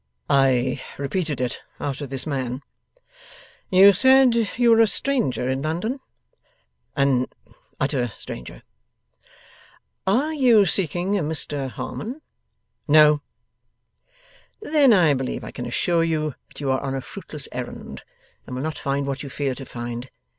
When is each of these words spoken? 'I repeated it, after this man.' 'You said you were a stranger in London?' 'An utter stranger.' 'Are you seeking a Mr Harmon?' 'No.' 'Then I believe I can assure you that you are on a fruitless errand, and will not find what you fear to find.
'I 0.31 0.81
repeated 0.97 1.39
it, 1.39 1.61
after 1.79 2.07
this 2.07 2.25
man.' 2.25 2.63
'You 3.69 3.93
said 3.93 4.33
you 4.57 4.71
were 4.71 4.79
a 4.79 4.87
stranger 4.87 5.47
in 5.47 5.61
London?' 5.61 5.99
'An 6.95 7.27
utter 7.79 8.07
stranger.' 8.07 8.63
'Are 10.07 10.33
you 10.33 10.65
seeking 10.65 11.19
a 11.19 11.21
Mr 11.23 11.69
Harmon?' 11.69 12.23
'No.' 12.87 13.21
'Then 14.59 14.91
I 14.91 15.13
believe 15.13 15.43
I 15.43 15.51
can 15.51 15.67
assure 15.67 16.03
you 16.03 16.33
that 16.47 16.59
you 16.59 16.71
are 16.71 16.81
on 16.81 16.95
a 16.95 17.01
fruitless 17.01 17.47
errand, 17.51 18.01
and 18.47 18.55
will 18.55 18.63
not 18.63 18.79
find 18.79 19.05
what 19.05 19.21
you 19.21 19.29
fear 19.29 19.53
to 19.53 19.65
find. 19.67 20.09